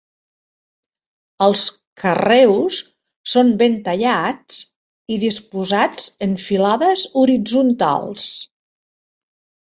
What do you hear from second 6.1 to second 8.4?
en filades horitzontals.